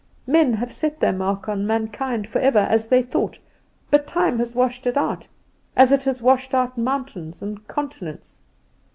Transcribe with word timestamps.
Men 0.25 0.53
have 0.55 0.71
set 0.71 0.99
their 0.99 1.13
mark 1.13 1.47
on 1.47 1.67
mankind 1.67 2.27
forever, 2.27 2.57
as 2.71 2.87
they 2.87 3.03
thought; 3.03 3.37
but 3.91 4.07
time 4.07 4.39
has 4.39 4.55
washed 4.55 4.87
it 4.87 4.97
out 4.97 5.27
as 5.75 5.91
it 5.91 6.05
has 6.05 6.23
washed 6.23 6.55
out 6.55 6.75
mountains 6.75 7.43
and 7.43 7.67
continents." 7.67 8.39